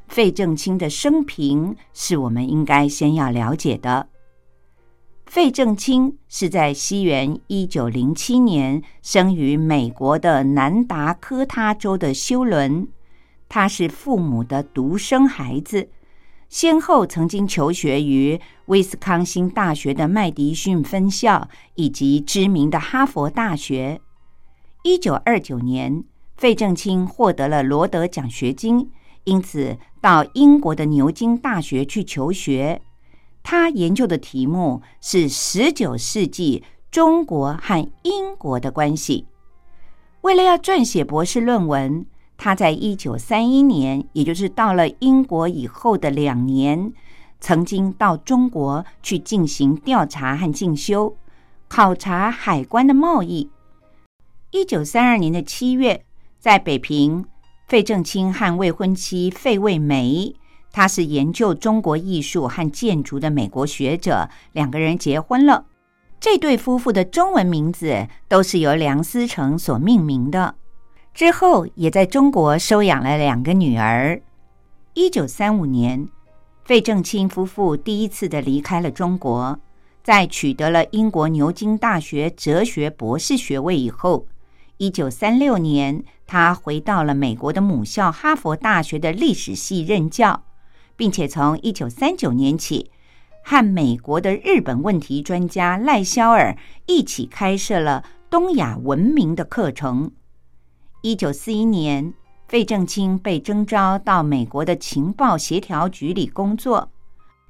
[0.08, 4.08] 费正清的生平是我们应该先要了解的。
[5.26, 12.88] 费正清是在西元一九零七年生于美国的南达科他州的休伦，
[13.48, 15.90] 他是父母的独生孩子。
[16.54, 24.00] 先后曾经求学于威斯康星大学的麦迪逊分校以及知名的哈佛大学。
[24.84, 26.04] 一九二九年，
[26.38, 28.92] 费正清获得了罗德奖学金，
[29.24, 32.84] 因此到英国的牛津大学去求学。
[33.42, 39.26] 他研究的题目是十九世纪中国和英国的关系。
[40.22, 42.06] 为了要撰写博士论文。
[42.38, 46.92] 他在一九三一年，也就是到了英国以后的两年，
[47.40, 51.16] 曾经到中国去进行调查和进修，
[51.68, 53.50] 考察海关的贸易。
[54.52, 56.04] 一九三二年的七月，
[56.40, 57.26] 在北平，
[57.68, 60.36] 费正清和未婚妻费慰梅，
[60.72, 65.66] 他是研究中国艺术和建筑的美国学者，两个人结婚了。
[66.20, 70.56] 这对夫妇的中文名字都是由梁思成所命名的。
[71.14, 74.20] 之后，也在中国收养了两个女儿。
[74.96, 76.08] 一九三五年，
[76.66, 79.60] 费正清夫妇第一次的离开了中国，
[80.04, 84.26] 在取得了英国牛津大学哲学博士学位以后，
[84.78, 90.44] 一九三六年，他回到了美国的母校哈佛大学的历史系任教，
[90.96, 92.90] 并且从一九三九年起。
[93.46, 96.56] 和美国的日本问题专家赖肖尔
[96.86, 100.14] 一起开设了东亚文明的课程。
[101.06, 102.14] 一九四一年，
[102.48, 106.90] 费正清被征召到美国的情报协调局里工作。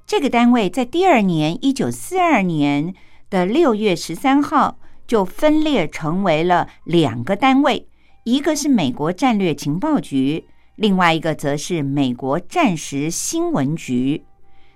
[0.08, 2.96] 这个单位在第二年，一九四二年
[3.30, 7.88] 的六月十三号就分裂成为了两个单位，
[8.24, 10.46] 一个是美国战略情报局，
[10.76, 14.24] 另外一个则是美国战时新闻局。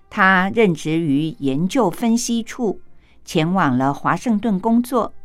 [0.08, 2.80] 他任职于研究分析处，
[3.26, 5.16] 前往了华盛顿工作。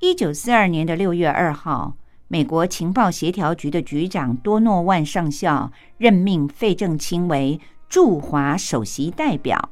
[0.00, 1.96] 一九四二年的六月二号，
[2.34, 9.70] 美国情报协调局的局长多诺万上校任命费正清为驻华首席代表。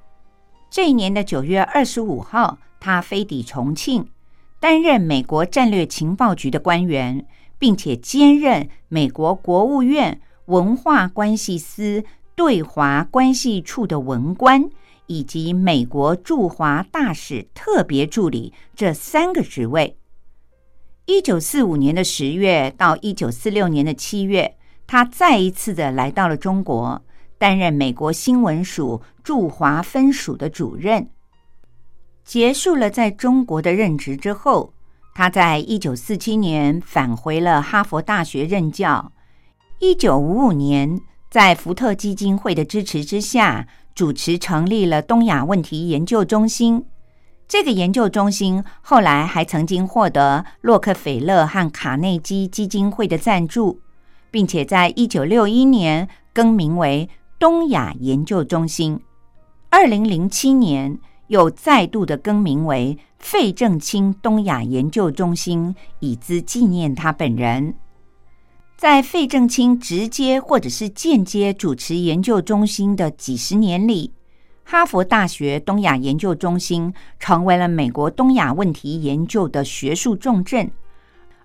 [0.70, 4.06] 这一年的九月二十五号，他飞抵重庆，
[4.60, 7.26] 担任美国战略情报局的官员，
[7.58, 12.04] 并且兼任美国国务院文化关系司。
[12.36, 14.70] 对华关系处的文官
[15.06, 19.98] 以及美国驻华大使特别助理这三个职位。
[21.06, 27.02] 一九四五年的十月到一九四六年的七月，他再一次的来到了中国，
[27.38, 31.08] 担任美国新闻署驻华分署的主任。
[32.24, 34.72] 结束了在中国的任职之后，
[35.14, 39.12] 他在一九四七年返回了哈佛大学任教。
[39.80, 41.00] 一九五五年。
[41.32, 46.84] 在福特基金会的支持之下，主持成立了东亚问题研究中心。
[47.52, 53.78] 这个研究中心后来还曾经获得洛克菲勒和卡内基基金会的赞助，
[54.30, 58.98] 并且在一九六一年更名为东亚研究中心。
[59.68, 67.74] 二零零七年又再度的更名为费正清东亚研究中心，以资纪念他本人。
[68.78, 74.10] 在费正清直接或者是间接主持研究中心的几十年里，
[74.64, 80.70] 哈佛大学东亚研究中心成为了美国东亚问题研究的学术重镇，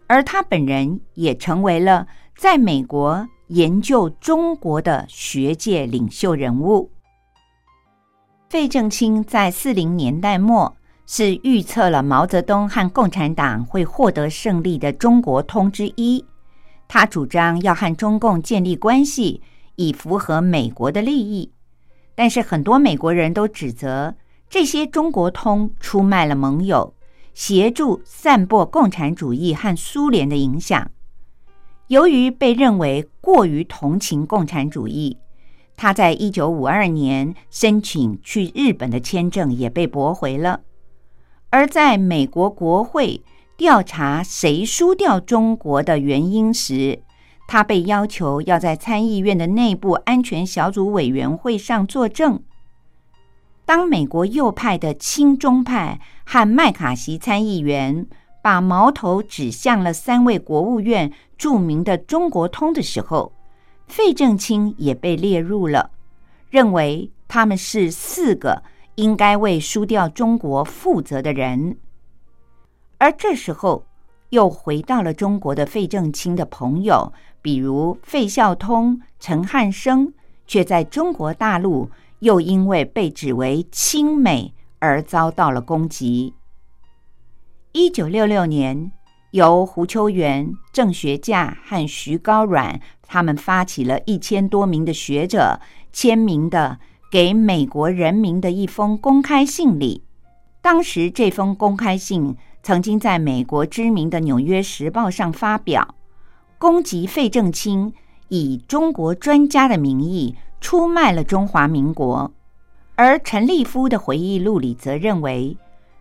[0.07, 2.07] 而他本人也成为了
[2.38, 6.89] 在美国研究中国的学界领袖人物。
[8.49, 16.24] 费正清在四零年代末是预测了毛泽东和共产党会获得胜利的中国通之一。
[16.88, 19.41] 他主张要和中共建立关系，
[19.76, 21.51] 以符合美国的利益。
[22.18, 24.15] 但是很多美国人都指责
[24.49, 26.95] 这些中国通出卖了盟友，
[27.36, 30.89] 协助散播共产主义和苏联的影响。
[31.89, 35.18] 由于被认为过于同情共产主义，
[35.76, 40.61] 他在一九五二年申请去日本的签证也被驳回了。
[41.51, 43.22] 而在美国国会。
[43.57, 47.01] 调查谁输掉中国的原因时，
[47.48, 52.43] 他被要求要在参议院的内部安全小组委员会上作证。
[53.66, 58.06] 当美国右派的亲中派和麦卡锡参议员
[58.41, 63.34] 把矛头指向了三位国务院著名的中国通的时候，
[63.88, 65.91] 费正清也被列入了，
[66.50, 68.64] 认为他们是四个
[68.95, 71.78] 应该为输掉中国负责的人。
[72.98, 73.86] 而这时候，
[74.30, 77.12] 又回到了中国的费正清的朋友，
[77.48, 80.12] 比如费孝通、陈汉生，
[80.45, 81.89] 却在中国大陆
[82.20, 86.34] 又因为被指为亲美而遭到了攻击。
[87.72, 88.91] 一九六六年，
[89.32, 95.62] 由胡秋原、郑学稼和徐高阮他们发起了一千多名的学者
[95.93, 96.80] 签名的
[97.10, 100.04] 给美国人民的一封公开信里，
[100.62, 102.36] 当时这封公开信。
[102.64, 105.95] 曾经在美国知名的《纽约时报》上发表，
[106.60, 107.93] 攻击费正清
[108.30, 112.32] 以中国专家的名义出卖了中华民国。
[112.95, 115.55] 而陈立夫的回忆录里则认为，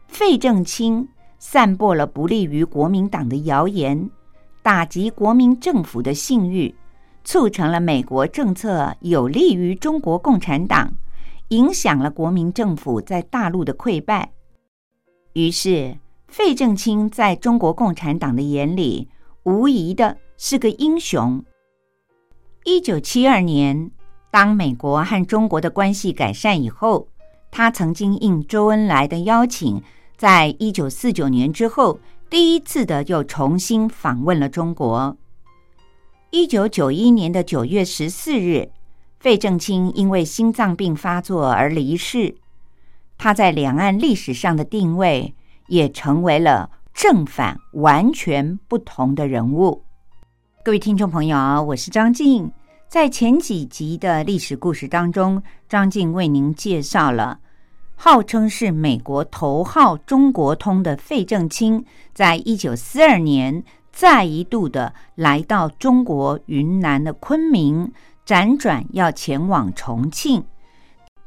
[0.09, 1.07] 费正清
[1.39, 4.09] 散播了不利于国民党的谣言，
[4.63, 6.75] 打击国民政府的信誉，
[7.23, 10.91] 促成了美国政策有利于中国共产党，
[11.49, 14.33] 影响了国民政府在大陆的溃败。
[15.35, 15.99] 于是，
[16.29, 19.11] 费正清在中国共产党的眼里，
[19.43, 21.45] 无疑的是个英雄。
[22.65, 23.91] 一九七二年，
[24.31, 27.09] 当美国和中国的关系改善以后，
[27.51, 29.83] 他曾经应周恩来的邀请，
[30.17, 35.17] 在一九四九年之后，第一次的又重新访问了中国。
[36.31, 38.71] 一九九一年的九月十四日，
[39.19, 42.35] 费正清因为心脏病发作而离世。
[43.17, 45.35] 他在两岸历史上的定位，
[45.69, 49.86] 也成为了正反完全不同的人物。
[50.67, 52.51] 各位听众朋友，我是张静。
[52.89, 57.39] 在前几集的历史故事当中，张静为您介绍了
[57.95, 63.63] 号称是美国头号中国通的费正清，在一九四二年
[63.93, 67.93] 再一度的来到中国云南的昆明，
[68.27, 70.45] 辗转要前往重庆。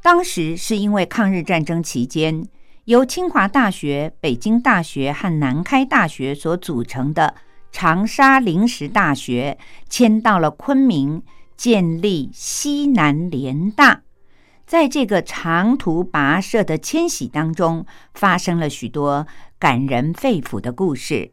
[0.02, 2.46] 当时是因为抗日战争期间，
[2.84, 7.34] 由清华大学、北京大学和南开大学所组成的
[7.72, 9.58] 长沙临时大学
[9.88, 11.22] 迁到了昆明，
[11.56, 14.02] 建立西南联大。
[14.66, 19.26] 在这个长途跋涉的迁徙当中，发生了许多
[19.58, 21.32] 感人肺腑的故事。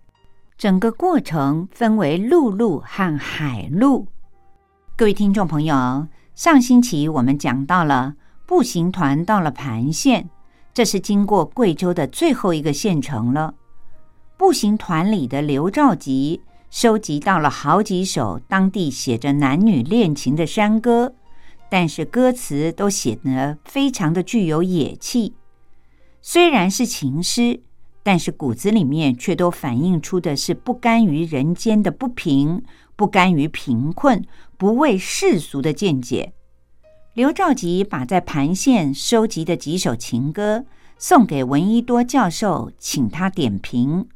[0.57, 4.07] 整个过程分为陆路和海路。
[4.95, 8.15] 各位听众朋友，上星期我们讲到了。
[8.47, 10.29] 步行团到了盘县，
[10.73, 13.53] 这是经过贵州的最后一个县城了。
[14.37, 21.15] 步行团里的刘兆吉收集到了好几首当地写着男女恋情的山歌，
[21.69, 25.33] 但是歌词都写得非常的具有野气。
[26.21, 27.61] 虽然是情诗，
[28.03, 32.63] 但是骨子里面却都反映出的是不甘于人间的不平，
[32.95, 34.23] 不甘于贫困，
[34.55, 36.33] 不畏世俗的见解。
[37.13, 40.65] 刘兆吉把在盘县收集的几首情歌
[40.99, 44.07] 送给闻一多教授，请他点评。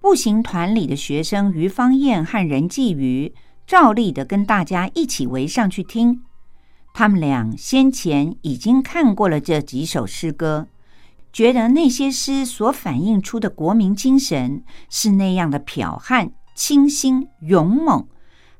[0.00, 3.32] 步行团里的学生于芳燕和任继瑜
[3.66, 6.22] 照例的跟大家一起围上去听。
[6.92, 10.66] 他们俩先前已经看过了这几首诗歌，
[11.32, 18.06] 觉得那些诗所反映出的国民精神是那样的剽悍、清新、勇猛。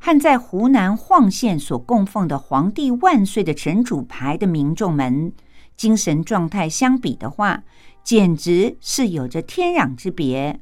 [0.02, 5.30] 和在湖南晃县所供奉的“皇帝万岁”的神主牌的民众们
[5.76, 7.64] 精神状态相比的话，
[8.02, 10.60] 简直是有着天壤之别。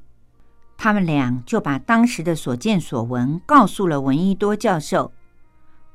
[0.78, 5.12] 他们俩就把当时的所见所闻告诉了闻一多教授。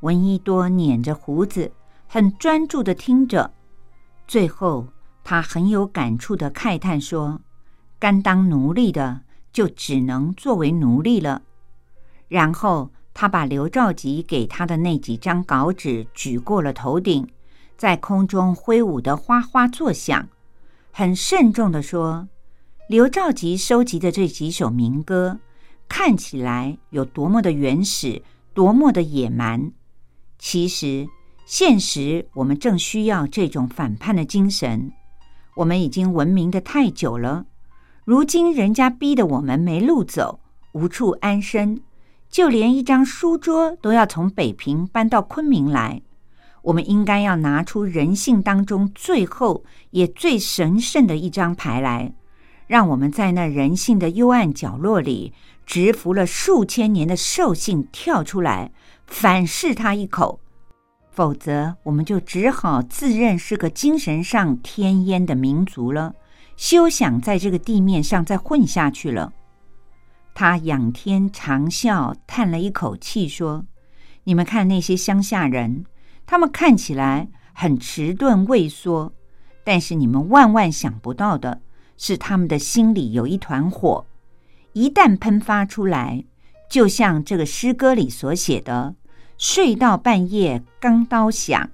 [0.02, 1.72] 闻一多捻着胡子，
[2.08, 3.52] 很专注的听着。
[4.28, 4.90] 最后，
[5.24, 7.42] 他很有感触的慨叹说
[7.98, 9.22] ：“甘当奴隶的，
[9.52, 11.42] 就只能作为奴隶了。”
[12.30, 12.92] 然后。
[13.16, 17.30] 他把刘兆吉给他的那几张稿纸举过了头顶，
[17.78, 20.28] 在空中挥舞的哗哗作响，
[20.92, 22.28] 很慎重的说
[22.88, 25.40] ：“刘兆吉收集的这几首民歌，
[25.88, 28.22] 看起来有多么的原始，
[28.54, 29.72] 多么的野蛮。
[30.38, 31.08] 其实，
[31.46, 34.92] 现实我们正需要这种反叛的精神。
[35.56, 37.46] 我们已经文明的太久了，
[38.04, 40.42] 如今人家逼得我们没路走，
[40.74, 41.82] 无处安身。”
[42.30, 46.02] 就连一张书桌都要从北平搬到昆明来，
[46.64, 52.12] 我们应该要拿出人性当中最后也最神圣的一张牌来，
[52.68, 55.34] 让我们在那人性的幽暗角落里，
[55.66, 58.72] 蛰伏了数千年的兽性跳出来，
[59.06, 60.40] 反噬他一口，
[61.12, 66.16] 否则我们就只好自认是个精神上天烟的民族了，
[66.56, 69.34] 休想在这个地面上再混下去了。
[70.34, 73.66] 他仰天长啸，叹了一口气，说
[74.26, 75.86] ：“你们看那些乡下人，
[76.26, 79.14] 他们看起来很迟钝畏缩，
[79.64, 81.62] 但是你们万万想不到的
[81.98, 84.06] 是，他们的心里有一团火，
[84.74, 86.24] 一旦喷发出来，
[86.70, 88.96] 就像这个诗歌里所写的
[89.38, 91.70] ：‘睡到半夜，钢刀响。’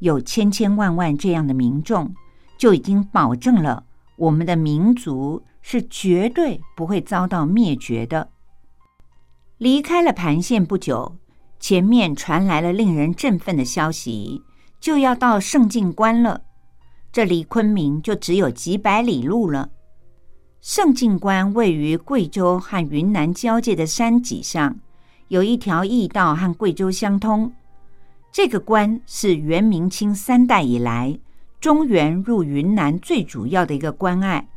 [0.00, 2.14] 有千千万万这样的民众，
[2.56, 3.84] 就已经保证了
[4.16, 8.30] 我们的民族。”是绝对不会遭到灭绝的。
[9.58, 11.16] 离开了盘县不久，
[11.60, 14.42] 前面传来了令人振奋的消息，
[14.80, 16.40] 就要到圣境关了。
[17.18, 19.70] 这离昆明就只有几百里路了。
[20.60, 24.78] 圣境关位于贵州和云南交界的山脊上，
[25.26, 27.52] 有一条驿道和贵州相通。
[28.30, 31.18] 这个关是元明清三代以来
[31.60, 34.48] 中原入云南最主要的一个关隘。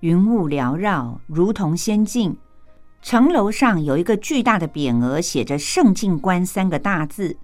[0.00, 2.36] 云雾缭绕，如同仙境。
[3.00, 7.36] 城楼上有一个巨大的匾额，写着“圣境关”三个大字。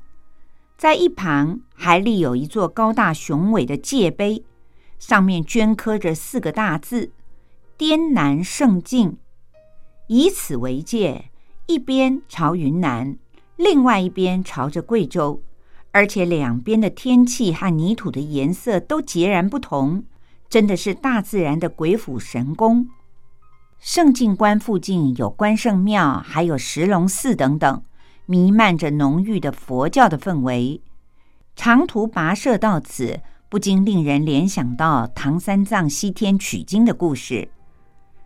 [0.78, 4.44] 在一旁还立有一座高大雄伟的界碑，
[5.00, 7.10] 上面镌刻着四个大字，
[7.76, 9.16] 滇南胜境，
[10.06, 11.32] 以此为界，
[11.66, 13.18] 一边朝云南，
[13.56, 15.42] 另外一边朝着贵州，
[15.90, 20.04] 而且两边的天气和泥土的颜色都截然不同，
[20.48, 22.88] 真的是大自然的鬼斧神工。
[23.80, 27.82] 圣境关附近有关圣庙，还有石龙寺等等，
[28.30, 30.82] 弥漫着浓郁的佛教的氛围。
[31.56, 37.48] 长途跋涉到此，不禁令人联想到唐三藏西天取经的故事。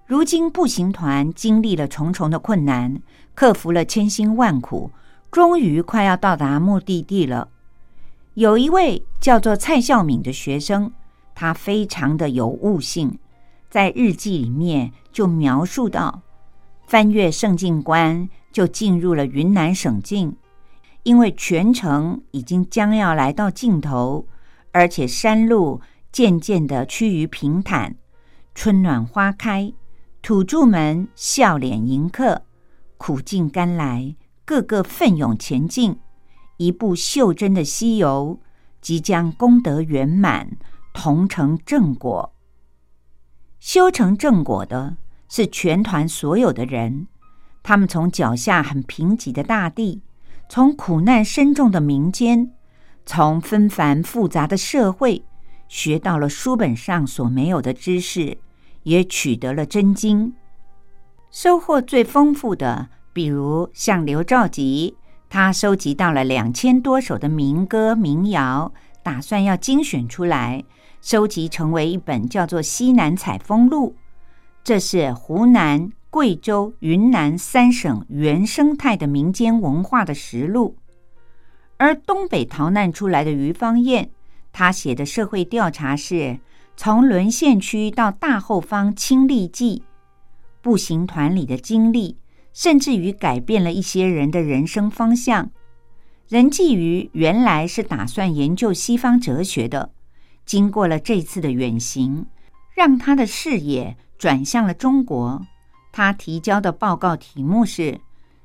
[0.05, 3.01] 如今步行团经历了重重的困难，
[3.37, 4.91] 克服了千辛万苦，
[5.31, 7.47] 终于快要到达目的地了。
[8.35, 10.93] 有一位叫做蔡孝敏的学生，
[11.33, 13.17] 他非常的有悟性。
[13.71, 16.22] 在日记里面就描述到，
[16.93, 20.37] 翻越圣境关就进入了云南省境，
[21.05, 24.27] 因为全程已经将要来到尽头，
[24.73, 25.81] 而且山路
[26.13, 27.97] 渐渐的趋于平坦，
[28.55, 29.73] 春暖花开，
[30.21, 32.43] 土著们笑脸迎客，
[32.99, 34.15] 苦尽甘来，
[34.45, 35.99] 个个奋勇前进，
[36.59, 38.39] 一部袖珍的西游
[38.83, 40.59] 即将功德圆满，
[40.93, 42.35] 同成正果。
[43.61, 44.99] 修成正果的
[45.35, 47.07] 是全团所有的人，
[47.63, 50.03] 他们从脚下很贫瘠的大地，
[50.47, 52.51] 从苦难深重的民间，
[53.07, 55.25] 从纷繁复杂的社会，
[55.69, 58.37] 学到了书本上所没有的知识，
[58.83, 60.35] 也取得了真经。
[61.31, 64.99] 收获最丰富的，比如像刘兆吉，
[65.31, 68.71] 他收集到了两千多首的民歌民谣，
[69.03, 70.63] 打算要精选出来。
[71.01, 73.97] 收集成为一本叫做《西南采风录》，
[74.65, 80.77] 这是湖南、贵州、云南三省原生态的民间文化的实录。
[81.79, 84.11] 而东北逃难出来的于芳燕，
[84.53, 86.39] 他写的社会调查是
[86.77, 89.83] 从沦陷区到大后方亲历记，
[90.61, 92.19] 步行团里的经历，
[92.53, 95.51] 甚至于改变了一些人的人生方向。
[96.29, 99.91] 任继于原来是打算研究西方哲学的。
[100.47, 102.27] 经过了这次的远行，
[102.75, 105.45] 让他的视野转向了中国。
[105.91, 107.83] 他提交的报告题目是《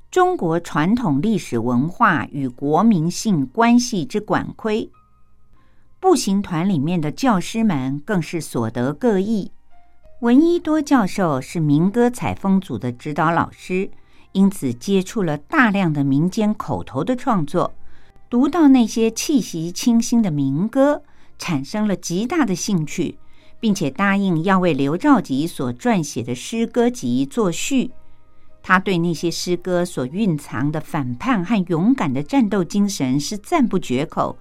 [0.09, 4.85] 中国传统历史文化与国民性关系之管窥》。
[5.99, 9.51] 步行团里面的教师们更是所得各异。
[10.21, 13.91] 闻一多教授是民歌采风组的指导老师，
[14.31, 17.71] 因此接触了大量的民间口头的创作，
[18.31, 21.03] 读到那些气息清新的民歌。
[21.37, 23.19] 产生了极大的兴趣，
[23.59, 27.91] 并且答应要为刘兆吉所撰写的诗歌集作序。
[28.61, 34.37] 他对那些诗歌所蕴藏的反叛和勇敢的战斗精神是赞不绝口，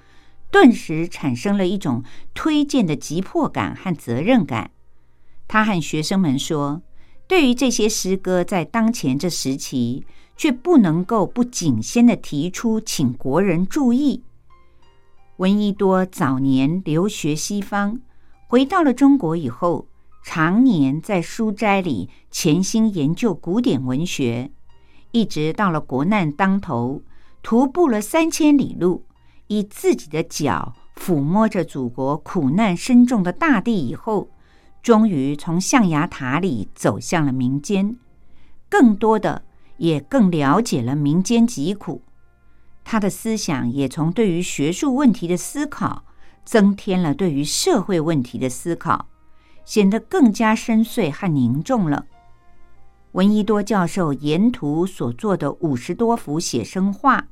[0.50, 2.02] 顿时产生了一种
[2.34, 4.70] 推荐的急迫感和责任感。
[5.46, 6.82] 他和学生们说
[7.28, 10.04] ：“对于这些诗歌，在当前这时期，
[10.36, 14.24] 却不能够不谨先的提出，请国人注意。”
[15.38, 18.00] 闻一多早年留学西方，
[18.48, 19.88] 回到了中国以后，
[20.24, 24.52] 常年在书斋里潜心研究古典文学，
[25.10, 27.02] 一直到了国难当头，
[27.42, 29.04] 徒步了三千里路，
[29.48, 34.28] 以自己的脚抚摸着祖国苦难深重的大地以后，
[34.80, 37.96] 终于从象牙塔里走向了民间，
[38.68, 39.42] 更多的
[39.78, 42.02] 也更了解了民间疾苦。
[42.84, 46.04] 他的思想也从对于学术问题的思考，
[46.46, 49.08] 增添了对于社会问题的思考，
[49.66, 52.06] 显得更加深邃和凝重了。
[53.12, 57.26] 闻一多教授沿途所做的五十多幅写生画，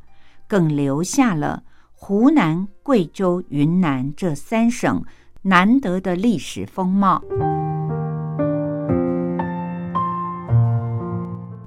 [0.48, 1.62] 更留下了
[1.92, 5.04] 湖南、贵州、云南这三省
[5.42, 7.22] 难得的历史风貌。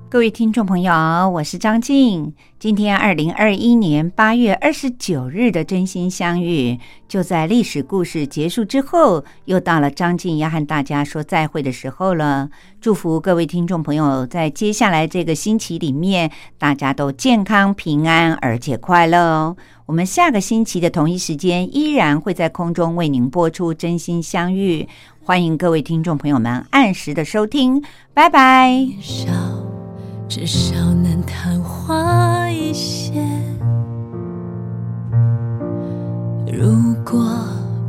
[0.10, 0.94] 各位听众朋友，
[1.30, 2.34] 我是张静。
[2.58, 6.80] 今天二零二一年八月二十九日的真心相遇，
[7.10, 12.50] 就在历史故事结束之后，又到了张静要和大家说再会的时候了。
[12.80, 19.58] 祝福各位听众朋友，在接下来这个星期里面，大家都健康平安，而且快乐哦。
[19.88, 24.88] 我们下个星期的同一时间，依然会在空中为您播出真心相遇，
[25.22, 27.84] 欢迎各位听众朋友们按时的收听，
[28.14, 28.88] 拜拜。
[30.30, 33.26] 至少能昙花一现。
[36.52, 37.26] 如果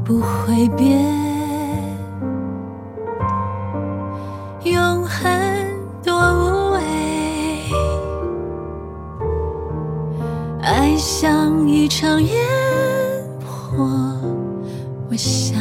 [0.04, 1.04] 不会变，
[4.62, 5.28] 永恒
[6.02, 6.80] 多无畏。
[10.62, 12.36] 爱像一场烟
[13.44, 13.84] 火，
[15.10, 15.58] 我想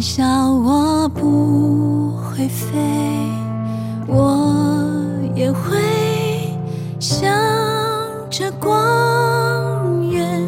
[0.00, 2.78] 笑我不会飞，
[4.06, 4.94] 我
[5.34, 5.76] 也会
[7.00, 7.28] 向
[8.30, 10.40] 着光源，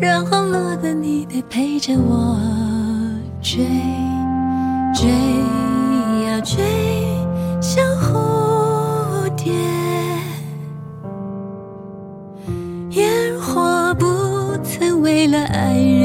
[0.00, 2.38] 然后落的你得陪着我
[3.42, 3.66] 追
[4.94, 5.08] 追
[6.26, 6.62] 呀追。
[7.60, 9.52] 像蝴蝶。
[12.90, 14.06] 烟火不
[14.62, 15.95] 曾为了爱人。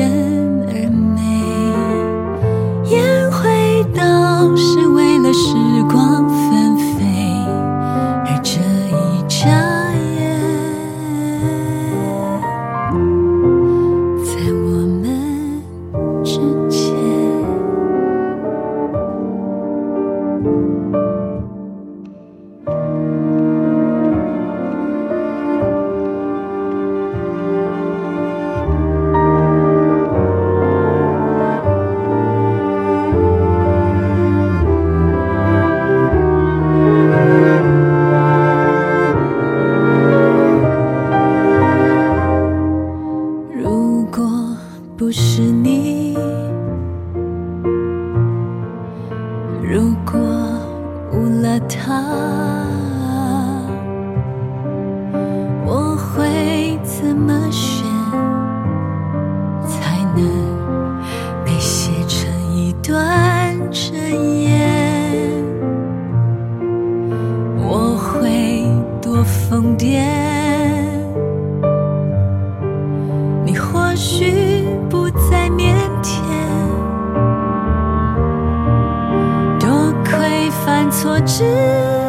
[81.01, 82.00] 错知。